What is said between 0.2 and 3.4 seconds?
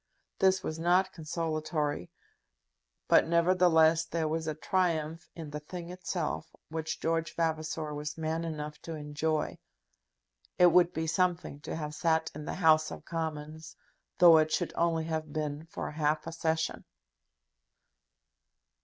This was not consolatory. But,